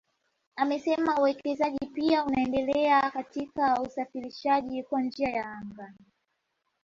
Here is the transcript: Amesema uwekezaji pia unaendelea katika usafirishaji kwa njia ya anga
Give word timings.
Amesema 0.55 1.19
uwekezaji 1.19 1.85
pia 1.93 2.25
unaendelea 2.25 3.11
katika 3.11 3.81
usafirishaji 3.81 4.83
kwa 4.83 5.01
njia 5.01 5.29
ya 5.29 5.45
anga 5.51 5.93